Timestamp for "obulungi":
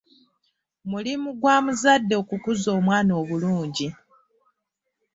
3.21-3.87